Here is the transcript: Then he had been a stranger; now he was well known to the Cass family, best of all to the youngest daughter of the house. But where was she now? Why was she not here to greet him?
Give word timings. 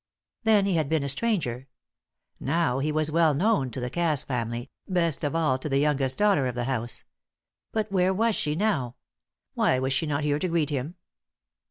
Then 0.45 0.65
he 0.65 0.77
had 0.77 0.89
been 0.89 1.03
a 1.03 1.09
stranger; 1.09 1.67
now 2.39 2.79
he 2.79 2.91
was 2.91 3.11
well 3.11 3.35
known 3.35 3.69
to 3.69 3.79
the 3.79 3.91
Cass 3.91 4.23
family, 4.23 4.71
best 4.87 5.23
of 5.23 5.35
all 5.35 5.59
to 5.59 5.69
the 5.69 5.77
youngest 5.77 6.17
daughter 6.17 6.47
of 6.47 6.55
the 6.55 6.63
house. 6.63 7.03
But 7.71 7.91
where 7.91 8.11
was 8.11 8.33
she 8.35 8.55
now? 8.55 8.95
Why 9.53 9.77
was 9.77 9.93
she 9.93 10.07
not 10.07 10.23
here 10.23 10.39
to 10.39 10.47
greet 10.49 10.71
him? 10.71 10.95